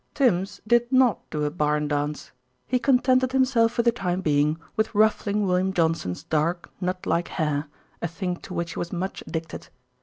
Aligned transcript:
Tims 0.15 0.59
did 0.65 0.91
not 0.91 1.19
do 1.29 1.43
a 1.43 1.51
barn 1.51 1.87
dance. 1.87 2.31
He 2.65 2.79
contented 2.79 3.33
himself 3.33 3.71
for 3.73 3.83
the 3.83 3.91
time 3.91 4.21
being 4.21 4.57
with 4.75 4.95
ruffling 4.95 5.45
William 5.45 5.71
Johnson's 5.71 6.23
dark, 6.23 6.71
knut 6.81 7.05
like 7.05 7.27
hair, 7.27 7.67
a 8.01 8.07
thing 8.07 8.37
to 8.37 8.55
which 8.55 8.73
he 8.73 8.79
was 8.79 8.91
much 8.91 9.21
addicted. 9.27 9.67